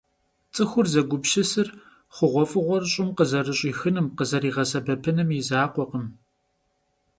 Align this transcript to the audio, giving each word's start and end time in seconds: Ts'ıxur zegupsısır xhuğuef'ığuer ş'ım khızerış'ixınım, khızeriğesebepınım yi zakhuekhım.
Ts'ıxur 0.53 0.85
zegupsısır 0.93 1.67
xhuğuef'ığuer 2.15 2.83
ş'ım 2.91 3.09
khızerış'ixınım, 3.17 4.07
khızeriğesebepınım 4.17 5.29
yi 5.35 5.41
zakhuekhım. 5.47 6.05